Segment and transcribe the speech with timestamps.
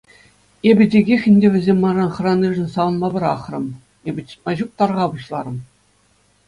[0.69, 3.65] Эпӗ текех ӗнтӗ вӗсем манран хӑранишӗн савӑнма пӑрахрӑм—
[4.09, 5.57] эпӗ чӑтма ҫук тарӑха пуҫларӑм.